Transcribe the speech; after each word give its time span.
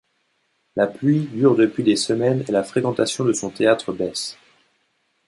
La 0.75 0.87
pluie 0.87 1.27
dure 1.27 1.55
depuis 1.55 1.83
des 1.83 1.95
semaines 1.95 2.43
et 2.47 2.51
la 2.51 2.63
fréquentation 2.63 3.23
de 3.23 3.33
son 3.33 3.51
théâtre 3.51 3.93
baisse. 3.93 4.35